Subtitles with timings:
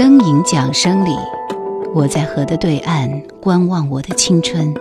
[0.00, 1.10] 灯影桨声里，
[1.94, 4.74] 我在河的对岸观望我的青春，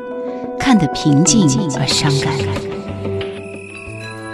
[0.58, 1.46] 看得平静
[1.78, 2.34] 而伤感。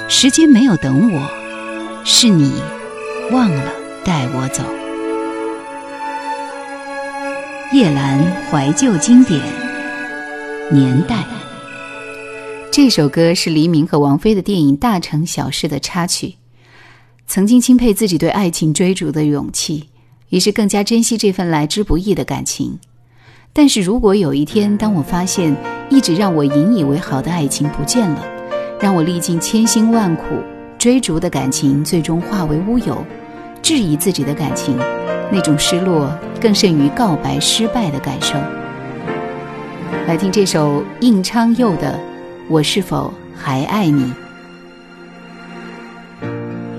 [0.07, 2.53] 时间没有等我，是你
[3.31, 3.63] 忘了
[4.03, 4.61] 带我走。
[7.73, 9.41] 叶兰怀旧经典
[10.71, 11.25] 年代，
[12.71, 16.35] 这首歌是黎明和王菲的电影《大城小事》的插曲。
[17.25, 19.89] 曾经钦佩自己对爱情追逐的勇气，
[20.35, 22.77] 于是更加珍惜这份来之不易的感情。
[23.53, 25.55] 但是如果有一天，当我发现
[25.89, 28.21] 一直让我引以为豪的爱情不见了，
[28.81, 30.23] 让我历尽千辛万苦
[30.77, 33.01] 追逐的感情最终化为乌有，
[33.61, 34.77] 质疑自己的感情，
[35.31, 38.33] 那种失落更甚于告白失败的感受。
[40.05, 41.93] 来听这首应昌佑的
[42.49, 44.03] 《我是否还爱你》。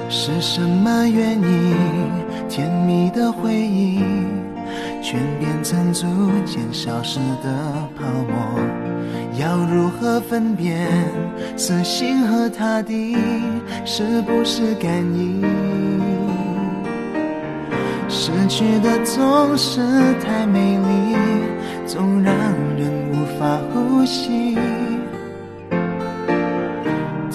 [0.08, 1.74] 是什么原因？
[2.48, 4.00] 甜蜜的回忆
[5.02, 6.06] 全变成逐
[6.44, 7.48] 渐消失的
[7.96, 8.60] 泡沫。
[9.38, 10.88] 要如何分辨
[11.56, 13.16] 死心和他地，
[13.84, 15.42] 是不是感应？
[18.08, 19.80] 失去的总是
[20.24, 21.16] 太美丽，
[21.86, 22.32] 总让
[22.78, 24.56] 人无法呼吸。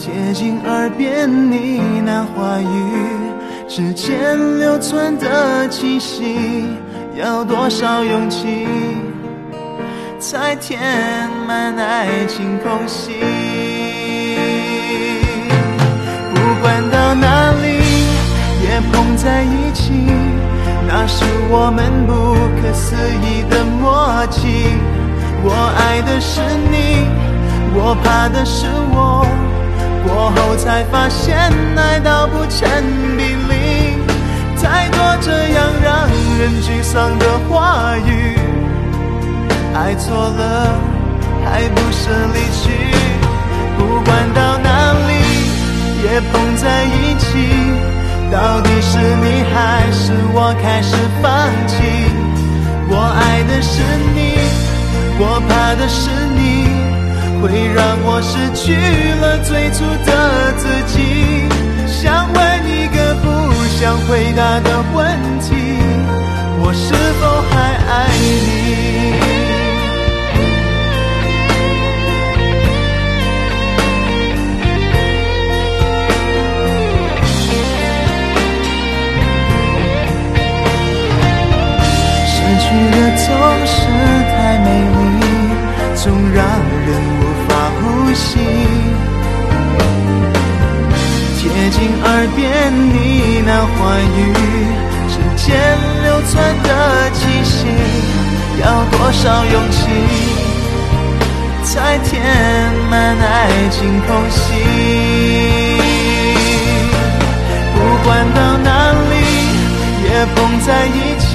[0.04, 1.56] 贴近耳边呢
[2.08, 2.66] 喃话语，
[3.70, 6.66] 指尖流传的气息，
[7.16, 8.68] 要多少勇气
[10.20, 10.80] 才填
[11.46, 13.12] 满爱情空隙？
[16.34, 17.78] 不管到哪里，
[18.64, 19.94] 也碰在一起，
[20.88, 24.66] 那是我们不可思议的默契。
[25.44, 27.06] 我爱的是你，
[27.76, 28.66] 我怕的是
[28.96, 29.11] 我。
[30.64, 32.70] 才发现，爱到不成
[33.18, 33.98] 比例，
[34.62, 38.38] 太多这样让人沮丧的话语。
[39.74, 40.80] 爱错了，
[41.44, 42.70] 还不是离去？
[43.76, 45.12] 不管到哪里，
[46.04, 47.26] 也碰在一起。
[48.32, 51.74] 到底是你还是我开始放弃？
[52.88, 53.82] 我爱的是
[54.14, 54.38] 你，
[55.18, 56.08] 我怕的是
[56.38, 56.71] 你。
[57.42, 58.76] 会让我失去
[59.20, 61.50] 了最初的自己。
[61.88, 63.26] 想问一个不
[63.80, 65.50] 想回答的问题：
[66.60, 67.54] 我是否还
[67.90, 67.92] 爱
[68.22, 68.40] 你？
[82.28, 83.28] 失去的总
[83.66, 83.76] 是
[84.30, 84.68] 太美
[85.20, 85.22] 丽，
[85.96, 86.04] 总
[86.34, 86.40] 让
[86.86, 87.21] 人。
[87.80, 87.82] 呼
[88.14, 88.40] 吸，
[91.38, 92.98] 贴近耳边呢
[93.48, 94.20] 喃话语，
[95.10, 95.48] 指尖
[96.04, 96.34] 流传
[96.64, 96.70] 的
[97.14, 97.56] 气息，
[98.62, 99.80] 要多少勇气
[101.64, 102.12] 才填
[102.90, 103.24] 满爱
[103.70, 104.40] 情空隙？
[107.74, 109.14] 不管到哪里，
[110.04, 111.28] 也碰在一起，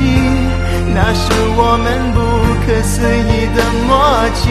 [0.95, 1.25] 那是
[1.57, 2.17] 我们不
[2.65, 3.91] 可思议的默
[4.35, 4.45] 契。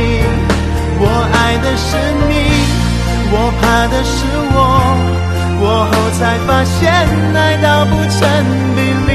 [0.98, 1.88] 我爱的是
[2.28, 2.32] 你，
[3.32, 4.16] 我怕的是
[4.54, 4.58] 我，
[5.60, 6.76] 过后才发现
[7.36, 8.20] 爱到不成
[8.76, 9.12] 比例。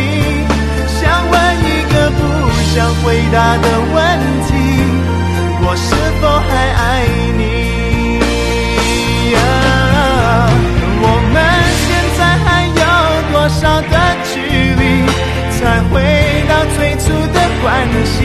[1.00, 2.20] 想问一个不
[2.74, 3.96] 想回答的问
[4.46, 4.50] 题：
[5.62, 5.88] 我是
[6.20, 6.84] 否还爱
[7.38, 7.40] 你？
[11.02, 11.34] 我们
[11.86, 12.82] 现在还有
[13.32, 13.94] 多少的
[14.32, 14.36] 距
[14.76, 14.82] 离，
[15.58, 15.92] 才回
[16.48, 17.64] 到最初的关
[18.04, 18.18] 系？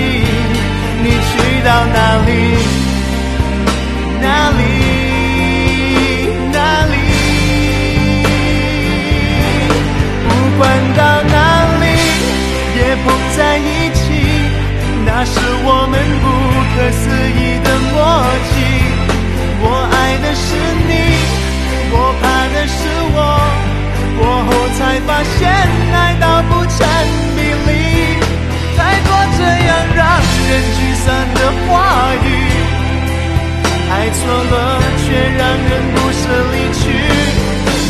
[34.25, 35.05] 错了，却
[35.37, 36.83] 让人不舍离去。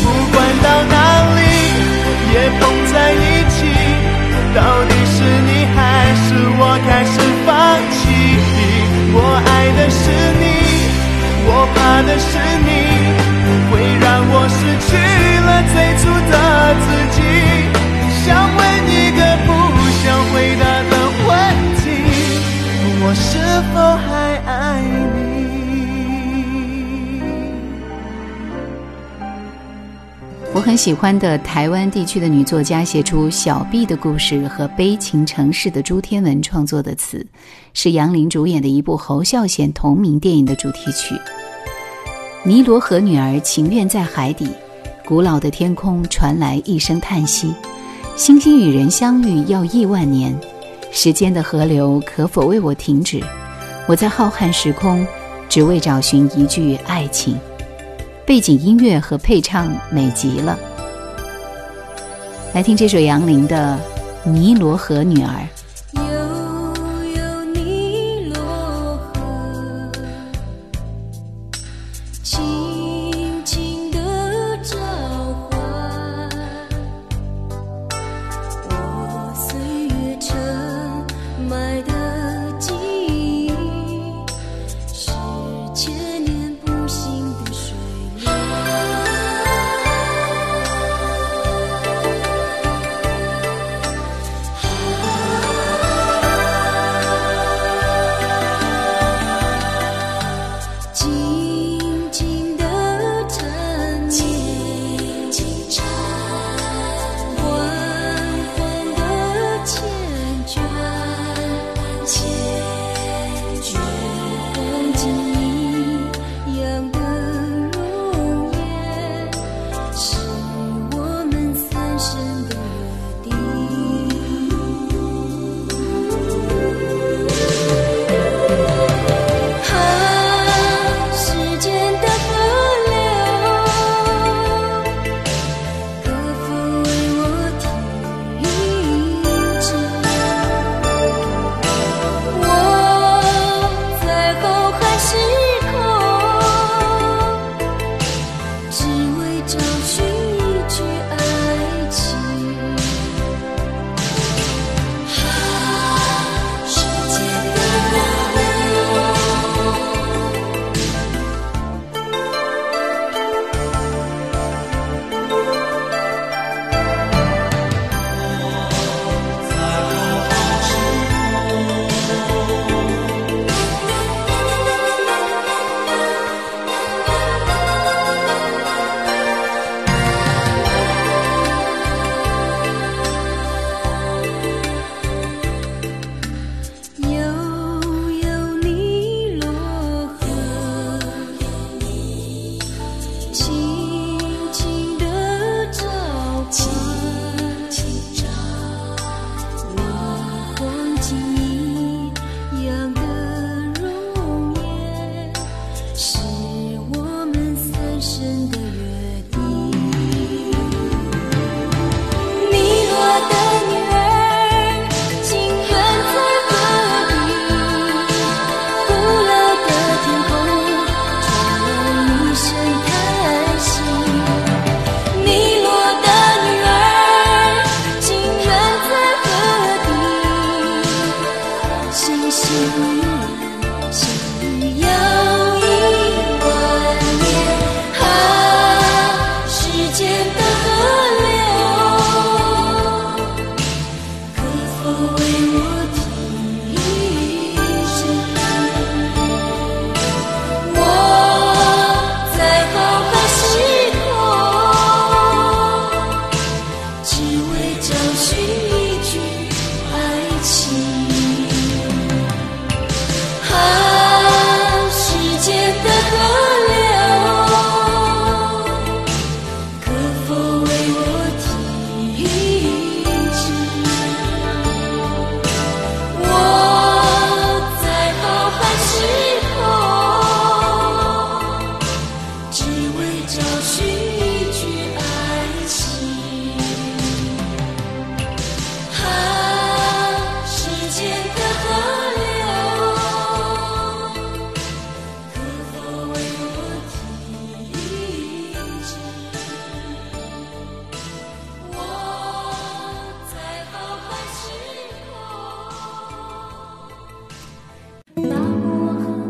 [0.04, 0.96] 不管到哪
[1.36, 1.40] 里，
[2.34, 2.62] 也碰
[2.92, 3.58] 在一起。
[4.54, 5.18] 到底是
[5.48, 5.80] 你还
[6.24, 6.28] 是
[6.60, 7.16] 我开始
[7.46, 7.50] 放
[7.92, 8.00] 弃？
[9.18, 9.18] 我
[9.48, 10.02] 爱的是
[10.42, 10.44] 你，
[11.48, 12.30] 我怕的是
[12.65, 12.65] 你，
[30.56, 37.28] 我很喜欢的台湾地区的女作家写出小 B 的故事和悲情城市的朱天文创作的词，
[37.74, 41.14] 是杨林主演的一部侯孝贤同名电影的主题曲。
[42.46, 44.48] 尼罗河女儿情愿在海底，
[45.06, 47.54] 古老的天空传来一声叹息。
[48.16, 50.34] 星星与人相遇要亿万年，
[50.90, 53.22] 时间的河流可否为我停止？
[53.90, 55.06] 我在浩瀚时空，
[55.50, 57.38] 只为找寻一句爱情。
[58.26, 60.58] 背景音乐和配唱美极了，
[62.56, 63.80] 来听这首杨林的
[64.30, 65.30] 《尼罗河女儿》。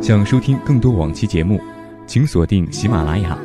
[0.06, 1.60] 想收听更多往期节目，
[2.06, 3.36] 请锁定喜马拉雅。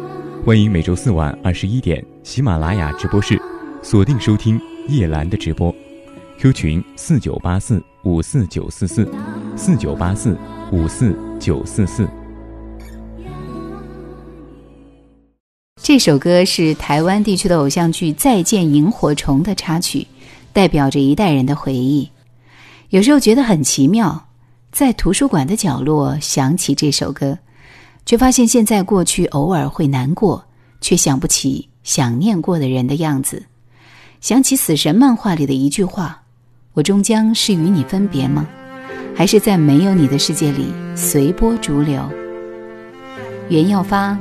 [0.45, 3.41] 欢迎每周四晚二十一点喜马拉雅直播室
[3.83, 5.75] 锁定收听叶兰的直播。
[6.39, 9.11] Q 群四九八四五四九四四
[9.57, 10.37] 四九八四
[10.71, 12.07] 五四九四四。
[15.83, 20.07] 这首歌是台湾地区的偶像剧《再见萤火虫》的插曲，
[20.53, 22.11] 代表着一代人的回忆。
[22.91, 24.27] 有时候觉得很奇妙，
[24.73, 27.37] 在图书馆的角落想起这首歌，
[28.07, 30.45] 却发现现在过去偶尔会难过，
[30.81, 33.45] 却想不起想念过的人的样子。
[34.21, 36.23] 想起《死神》漫画里的一句话
[36.75, 38.47] ：“我终将是与你分别吗？
[39.17, 42.03] 还是在没有你的世界里随波逐流？”
[43.51, 44.17] 袁耀发，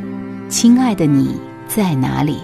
[0.49, 2.37] 亲爱的你在哪里？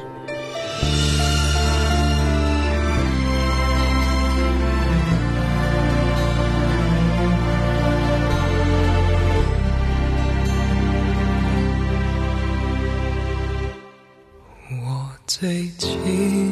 [15.38, 16.45] 最近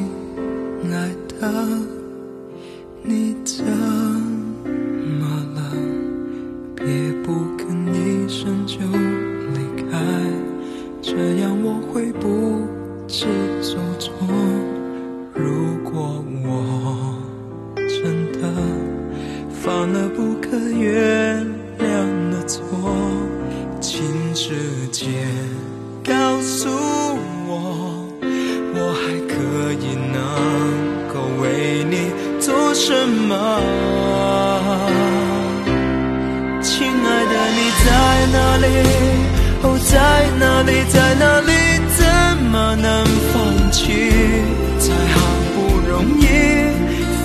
[43.74, 45.18] 才好
[45.56, 45.58] 不
[45.90, 46.24] 容易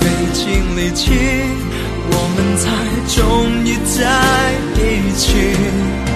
[0.01, 0.03] 费
[0.33, 0.45] 尽
[0.77, 1.13] 力气，
[2.11, 2.65] 我们才
[3.15, 3.19] 终
[3.65, 3.97] 于在
[4.75, 4.81] 一
[5.15, 5.27] 起。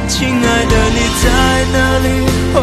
[0.08, 1.24] 亲爱的，你在
[1.72, 2.06] 哪里？
[2.54, 2.58] 哦，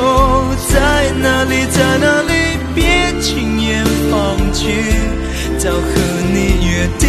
[0.67, 0.73] 在
[1.21, 1.53] 哪里？
[1.69, 2.33] 在哪里？
[2.73, 2.81] 别
[3.21, 4.17] 轻言放
[4.51, 4.59] 弃，
[5.59, 5.79] 早和
[6.33, 7.07] 你约定，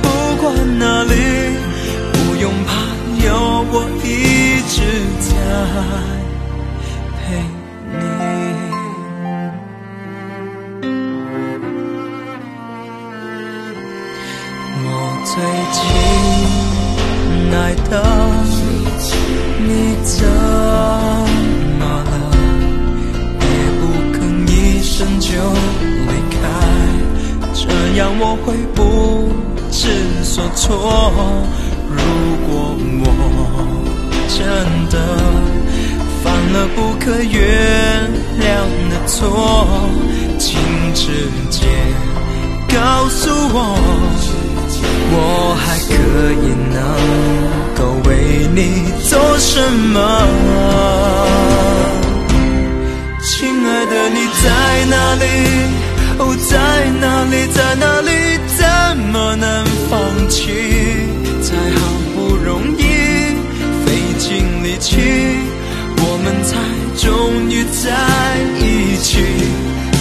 [0.00, 0.06] 不
[0.40, 1.12] 管哪里，
[17.88, 17.92] 的，
[19.58, 19.70] 你
[20.04, 20.14] 怎
[21.78, 22.14] 么了？
[23.38, 23.42] 别
[23.78, 23.82] 不
[24.16, 24.16] 吭
[24.48, 24.50] 一
[24.82, 25.28] 声就
[26.06, 26.36] 离开，
[27.54, 27.60] 这
[27.98, 28.78] 样我会不
[29.70, 29.80] 知
[30.24, 30.64] 所措。
[31.88, 31.96] 如
[32.46, 32.48] 果
[33.02, 33.04] 我
[34.28, 34.38] 真
[34.90, 34.94] 的
[36.22, 37.34] 犯了不可原
[38.40, 38.44] 谅
[38.90, 39.14] 的错，
[40.38, 40.44] 请
[40.94, 41.02] 直
[41.50, 41.58] 接
[42.68, 43.56] 告诉我。
[45.08, 45.14] 我
[45.56, 45.92] 还可
[46.42, 46.76] 以能
[47.76, 48.10] 够为
[48.54, 49.60] 你做什
[49.92, 50.00] 么？
[53.22, 54.44] 亲爱的，你在
[54.88, 55.24] 哪里？
[56.18, 56.54] 哦，在
[57.00, 57.34] 哪里？
[57.52, 58.10] 在哪里？
[58.56, 58.64] 怎
[59.12, 59.46] 么能
[59.90, 59.94] 放
[60.30, 60.40] 弃？
[61.42, 61.78] 才好
[62.14, 62.80] 不容易
[63.84, 63.86] 费
[64.18, 64.24] 尽
[64.64, 64.96] 力气，
[65.98, 66.56] 我们才
[66.96, 67.04] 终
[67.50, 67.52] 于
[67.84, 67.84] 在
[68.58, 69.10] 一起。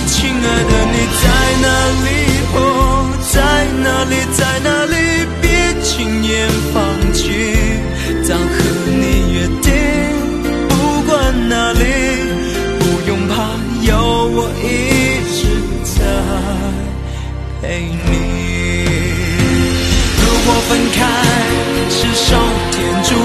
[0.08, 1.24] 亲爱的，你在
[1.62, 1.68] 哪
[2.06, 2.08] 里？
[2.56, 2.58] 哦，
[3.34, 3.36] 在
[3.84, 4.14] 哪里？
[4.32, 4.96] 在哪里？
[5.42, 5.44] 别
[5.84, 6.34] 轻言
[6.74, 6.76] 放
[22.28, 22.42] 上
[22.72, 23.25] 天注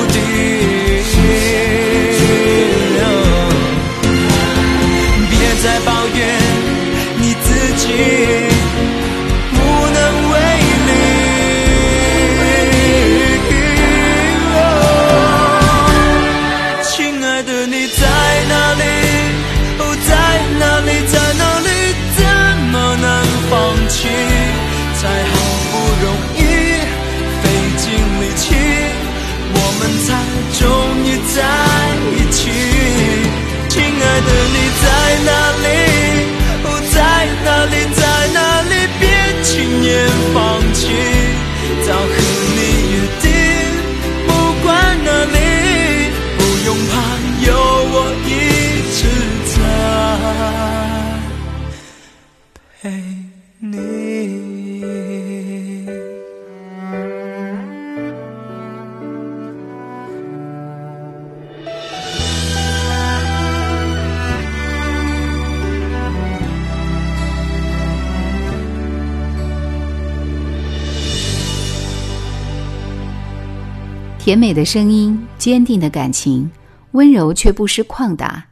[74.30, 76.48] 甜美的声音，坚定的感情，
[76.92, 78.46] 温柔却不失旷达。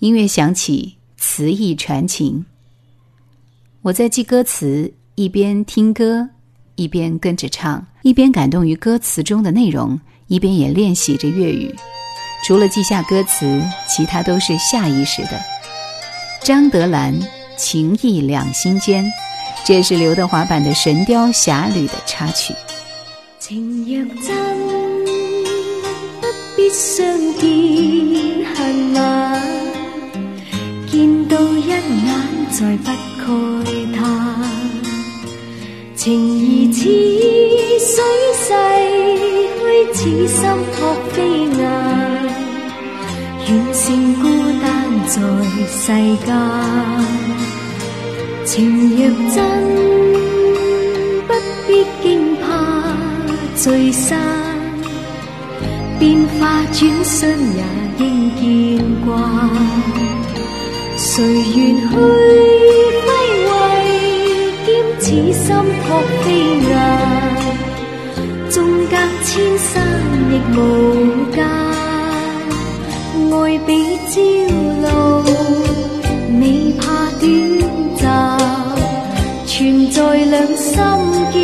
[0.00, 2.44] 音乐响起，词意传情。
[3.82, 6.28] 我在记歌词，一边听歌，
[6.74, 11.72] 一边跟着唱，一边感动于歌词中的内容，一边也练习着粤语。
[12.44, 15.40] 除了记下歌词，其他都是下意识的。
[16.42, 17.16] 张德兰
[17.56, 19.08] 情意两心间，
[19.64, 22.52] 这是刘德华版的《神雕侠侣》的插曲。
[23.38, 24.63] 情若真，
[26.56, 27.04] 必相
[27.38, 27.42] 见
[28.54, 29.42] 恨晚，
[30.86, 31.76] 见到一眼
[32.50, 33.24] 再不慨
[33.92, 33.98] 叹。
[35.96, 36.04] 情
[36.38, 36.78] 如似
[37.80, 37.96] 水
[38.38, 38.46] 逝
[39.94, 40.40] 去，似心
[40.74, 40.76] 扑
[41.12, 41.16] 飞
[41.56, 41.60] 雁，
[43.48, 43.84] 远胜
[44.22, 44.22] 孤
[44.62, 44.64] 单
[45.06, 45.12] 在
[45.66, 45.82] 世
[46.24, 46.28] 间。
[48.44, 48.52] 情
[48.90, 49.00] 若
[49.34, 49.36] 真，
[51.26, 51.30] 不
[51.66, 51.68] 必
[52.02, 52.04] 惊
[52.36, 52.42] 怕
[53.56, 54.12] 聚散，
[55.98, 57.60] 变化转瞬也
[57.98, 58.04] 应
[58.36, 58.42] 见
[59.04, 59.08] 惯。
[60.96, 63.10] 谁愿去挥
[63.46, 63.52] 挥，
[64.66, 65.84] 兼此心扑
[66.22, 66.26] 飞
[66.68, 66.72] 雁，
[68.50, 68.54] 纵
[68.86, 68.92] 隔
[69.24, 69.72] 千山
[70.30, 70.58] 亦无
[71.32, 71.36] 间，
[73.30, 73.34] 爱
[73.66, 73.68] 比
[74.08, 74.12] 朝
[74.82, 74.88] 露，
[76.40, 76.42] 未
[76.78, 76.82] 怕
[77.20, 77.22] 短
[77.96, 78.02] 暂，
[79.46, 79.52] 存
[79.90, 80.72] 在两心
[81.32, 81.34] 间，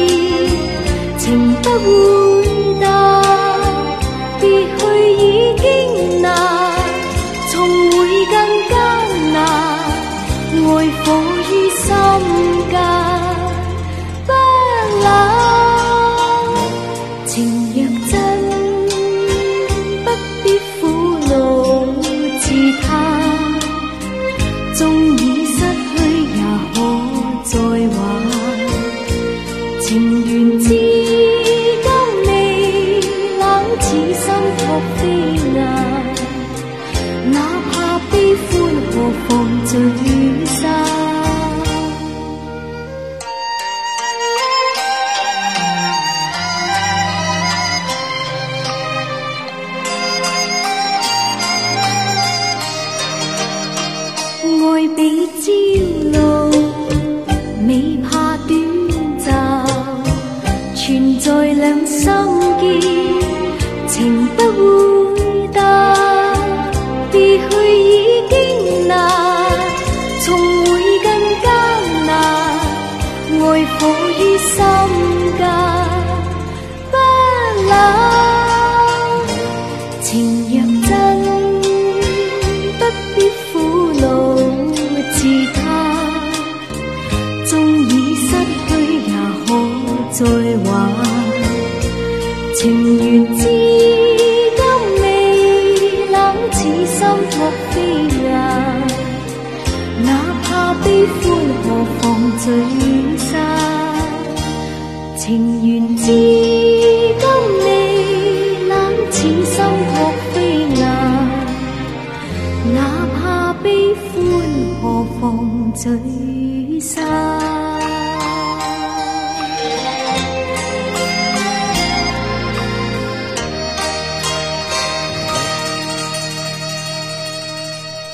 [1.18, 1.18] 情
[1.62, 2.49] 不会
[10.76, 12.49] 爱火于心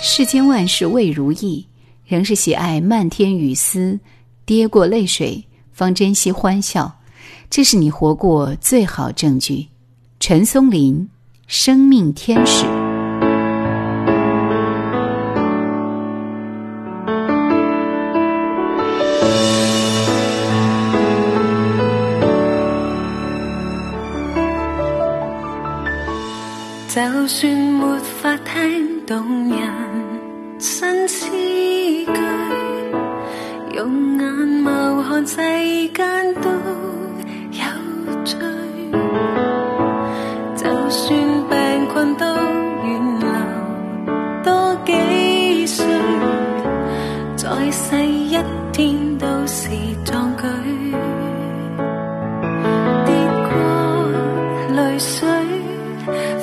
[0.09, 1.66] 世间万事未如意，
[2.07, 3.99] 仍是喜爱漫天雨丝，
[4.47, 7.01] 跌过泪水，方珍惜欢笑。
[7.51, 9.66] 这是你活过最好证据。
[10.21, 11.09] 陈松林，
[11.49, 12.64] 生命天使。
[26.88, 29.45] 就算没法听懂
[35.26, 35.36] 世
[35.88, 36.48] 間都
[37.50, 37.64] 有
[38.24, 38.38] 罪。
[40.54, 41.18] 就算
[41.50, 42.24] 病困都
[42.84, 43.26] 願留
[44.44, 45.84] 多幾歲，
[47.36, 48.38] 在世一
[48.72, 49.68] 天都是
[50.04, 50.46] 壯舉。
[53.04, 53.12] 跌
[53.48, 53.52] 過
[54.76, 55.28] 淚水，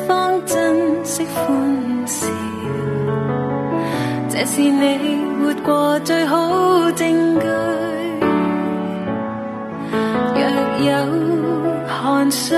[0.05, 2.27] 方珍惜歡笑。
[4.29, 7.92] 這是你活過最好證據。
[10.81, 12.57] 有汗水，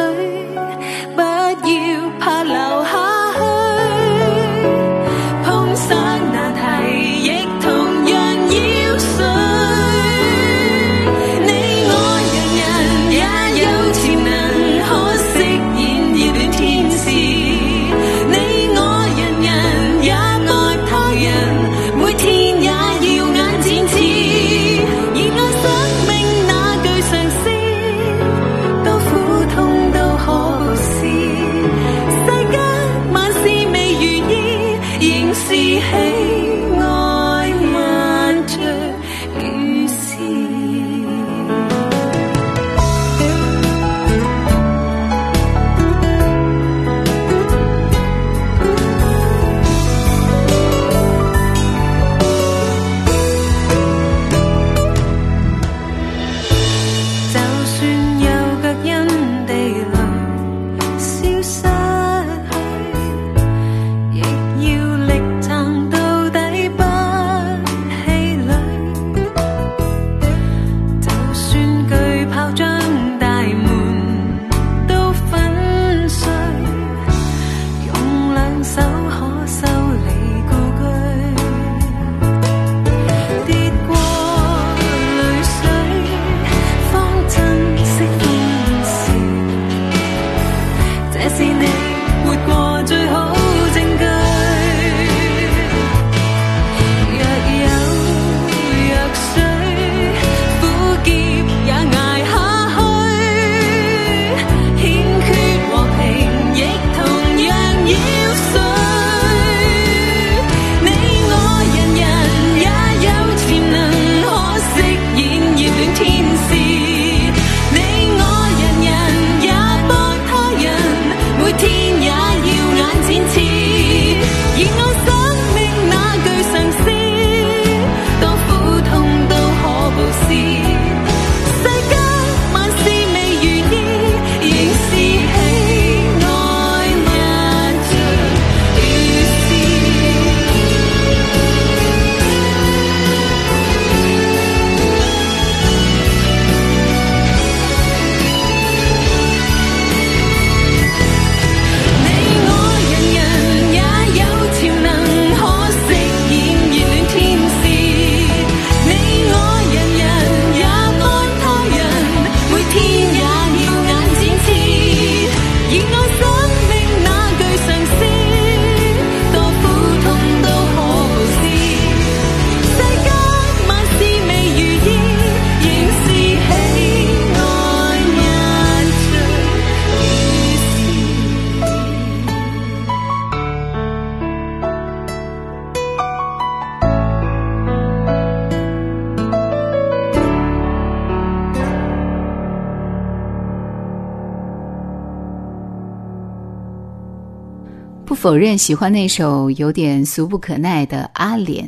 [198.26, 201.64] 否认喜欢那首有点俗不可耐的《阿莲》，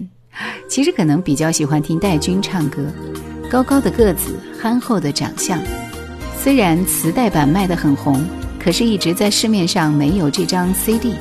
[0.68, 2.84] 其实可能比较喜欢听戴军唱歌。
[3.48, 5.62] 高高的个子，憨厚的长相，
[6.42, 8.26] 虽然磁带版卖得很红，
[8.60, 11.14] 可是一直在市面上没有这张 CD，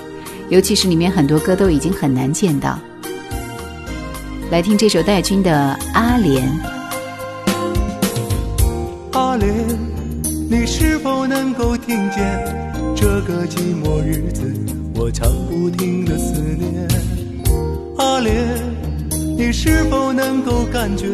[0.49, 2.79] 尤其是里面很多歌都已经很难见到。
[4.51, 6.49] 来听这首戴军的《阿莲》。
[9.13, 9.55] 阿莲，
[10.49, 12.25] 你是否能够听见
[12.97, 14.51] 这个寂寞日子
[14.99, 16.89] 我唱不停的思念？
[17.99, 18.35] 阿莲，
[19.37, 21.07] 你是否能够感觉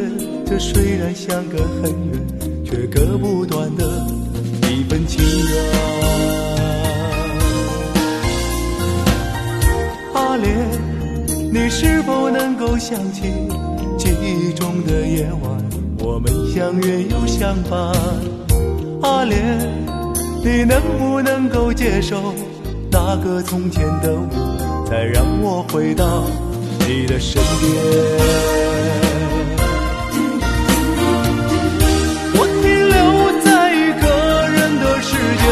[0.47, 3.85] 这虽然相隔很远，却割不断的
[4.71, 5.65] 一份情缘？
[10.15, 10.57] 阿莲，
[11.53, 13.23] 你是否能够想起
[13.99, 15.61] 记忆中的夜晚？
[15.99, 17.93] 我们相约又相伴，
[19.03, 19.59] 阿莲，
[20.45, 22.33] 你能不能够接受
[22.93, 26.25] 那个从前的我，再让我回到
[26.81, 27.73] 你的身边？
[32.35, 34.05] 我停留在一个
[34.53, 35.45] 人的世界，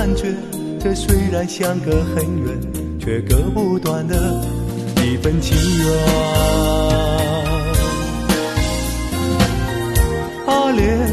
[0.00, 0.34] 感觉
[0.82, 2.58] 这虽然相隔很远，
[2.98, 4.16] 却割不断的
[5.04, 5.92] 一份情缘？
[10.46, 11.06] 阿莲，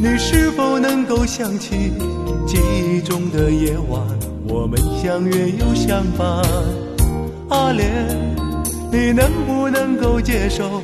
[0.00, 1.92] 你是否能够想起
[2.46, 4.00] 记忆中的夜晚？
[4.48, 6.42] 我们相约又相伴，
[7.50, 7.86] 阿莲，
[8.90, 10.80] 你能不能够接受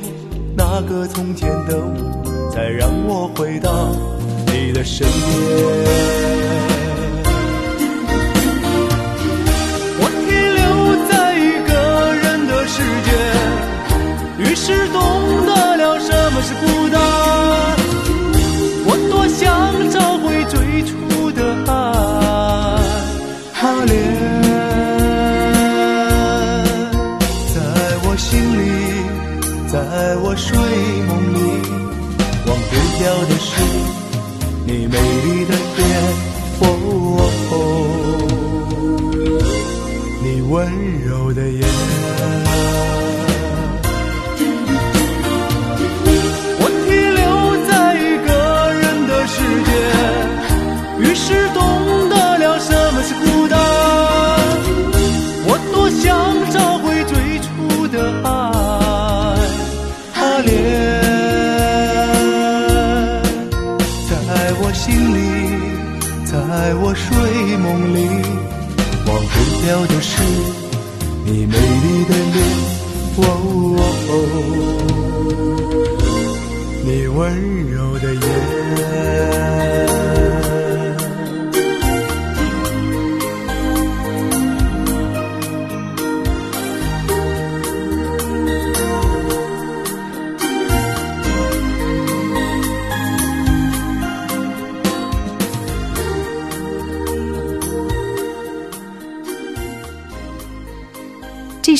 [0.55, 3.89] 那个从前的我，再让我回到
[4.45, 6.32] 你的身边？
[12.75, 13.09] 世界，
[14.39, 14.97] 于是懂
[15.45, 16.97] 得了什么是孤单。
[18.87, 19.39] 我多想
[19.91, 20.91] 找回最初
[21.33, 21.71] 的爱。
[23.61, 23.91] 阿莲，
[27.53, 27.55] 在
[28.05, 28.61] 我心里，
[29.71, 29.77] 在
[30.23, 30.57] 我睡
[31.07, 31.37] 梦里，
[32.47, 33.51] 忘不掉的是
[34.65, 35.81] 你美丽的脸，
[36.61, 36.63] 哦
[40.23, 40.51] 你温
[41.05, 41.62] 柔的眼。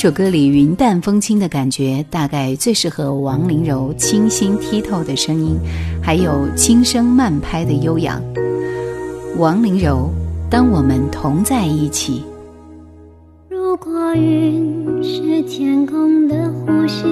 [0.04, 5.56] 这首歌里云淡风轻的感觉，大概最适合王麟柔清新剔透的声音，
[6.02, 8.22] 还有轻声慢拍的悠扬。
[9.38, 10.10] 王麟柔，
[10.50, 12.22] 当我们同在一起。
[13.48, 17.06] 如果云是天空的呼吸，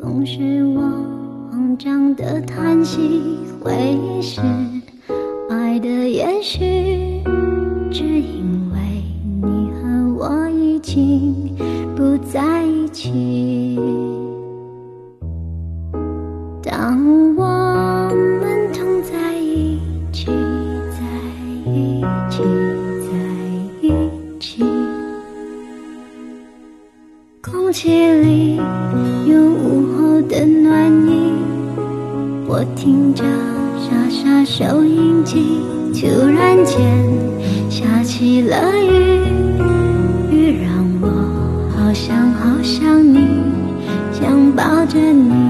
[0.00, 0.80] 风是我
[1.50, 3.20] 慌张的叹息，
[3.60, 4.40] 回忆是
[5.50, 7.20] 爱的延续，
[7.90, 8.78] 只因为
[9.42, 11.47] 你和我已经
[12.26, 13.78] 在一起，
[16.62, 16.98] 当
[17.36, 19.78] 我们同在一
[20.12, 20.26] 起，
[20.90, 21.00] 在
[21.70, 22.42] 一起，
[23.02, 23.08] 在
[23.80, 23.92] 一
[24.38, 24.64] 起，
[27.40, 28.56] 空气里
[29.26, 31.32] 有午后的暖意。
[32.46, 33.24] 我听着
[33.78, 35.60] 沙沙收音机，
[35.94, 36.76] 突然间
[37.70, 39.17] 下起了雨。
[41.88, 43.26] 好想好想你
[44.12, 45.47] 想抱着你。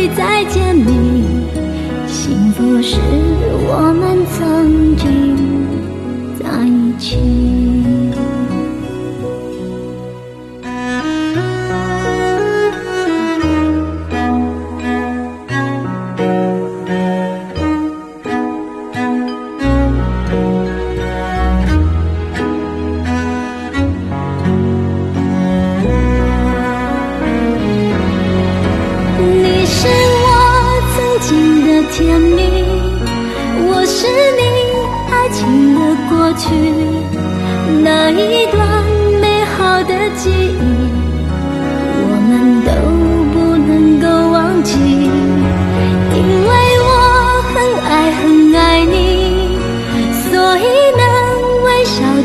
[0.00, 1.26] 会再见你
[2.06, 2.96] 幸福是
[3.68, 5.36] 我们曾经
[6.38, 7.39] 在一起。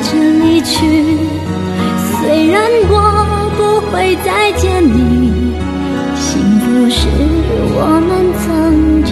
[0.06, 1.18] 着离去，
[2.22, 2.94] 虽然我
[3.58, 5.54] 不会再见你，
[6.16, 7.08] 幸福是
[7.74, 8.10] 我们
[8.42, 8.46] 曾
[9.04, 9.12] 经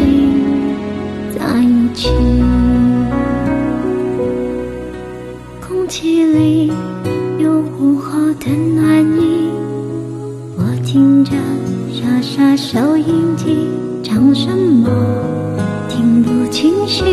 [1.34, 2.10] 在一起。
[5.60, 6.71] 空气里
[7.39, 9.49] 有午后的暖意，
[10.58, 11.32] 我听着
[11.91, 13.67] 沙沙收音机，
[14.03, 14.89] 唱什么
[15.89, 17.03] 听不清晰。